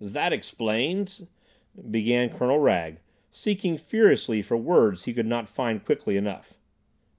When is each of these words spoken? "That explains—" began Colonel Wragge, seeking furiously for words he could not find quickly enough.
"That 0.00 0.32
explains—" 0.32 1.26
began 1.90 2.30
Colonel 2.30 2.58
Wragge, 2.60 2.96
seeking 3.30 3.76
furiously 3.76 4.40
for 4.40 4.56
words 4.56 5.04
he 5.04 5.12
could 5.12 5.26
not 5.26 5.50
find 5.50 5.84
quickly 5.84 6.16
enough. 6.16 6.54